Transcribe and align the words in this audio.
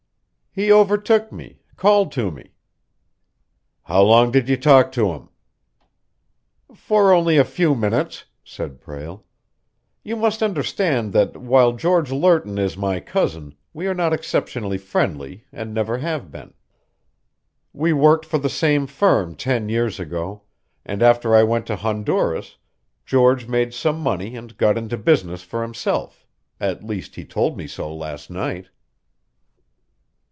"He 0.53 0.69
overtook 0.69 1.31
me 1.31 1.61
called 1.77 2.11
to 2.11 2.29
me." 2.29 2.51
"How 3.83 4.01
long 4.01 4.31
did 4.31 4.49
you 4.49 4.57
talk 4.57 4.91
to 4.91 5.13
him?" 5.13 5.29
"For 6.75 7.13
only 7.13 7.37
a 7.37 7.45
few 7.45 7.73
minutes," 7.73 8.25
said 8.43 8.81
Prale. 8.81 9.23
"You 10.03 10.17
must 10.17 10.43
understand 10.43 11.13
that, 11.13 11.37
while 11.37 11.71
George 11.71 12.11
Lerton 12.11 12.57
is 12.57 12.75
my 12.75 12.99
cousin, 12.99 13.55
we 13.73 13.87
are 13.87 13.93
not 13.93 14.11
exceptionally 14.11 14.77
friendly, 14.77 15.45
and 15.53 15.73
never 15.73 15.99
have 15.99 16.29
been. 16.33 16.53
We 17.71 17.93
worked 17.93 18.25
for 18.25 18.37
the 18.37 18.49
same 18.49 18.87
firm 18.87 19.35
ten 19.35 19.69
years 19.69 20.01
ago, 20.01 20.41
and 20.85 21.01
after 21.01 21.33
I 21.33 21.43
went 21.43 21.65
to 21.67 21.77
Honduras, 21.77 22.57
George 23.05 23.47
made 23.47 23.73
some 23.73 24.01
money 24.01 24.35
and 24.35 24.57
got 24.57 24.77
into 24.77 24.97
business 24.97 25.43
for 25.43 25.61
himself; 25.61 26.27
at 26.59 26.83
least 26.83 27.15
he 27.15 27.23
told 27.23 27.55
me 27.55 27.67
so 27.67 27.95
last 27.95 28.29
night." 28.29 28.67